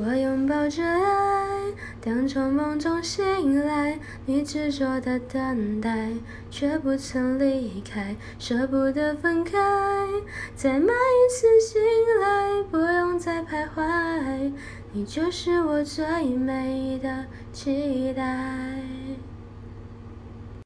[0.00, 6.10] 我拥抱着爱，当从梦中醒来，你执着的等待，
[6.50, 9.58] 却不曾离开，舍不得分开。
[10.54, 11.82] 再买一次醒
[12.20, 14.52] 来，不用再徘徊，
[14.92, 16.06] 你就是我最
[16.36, 18.57] 美的期待。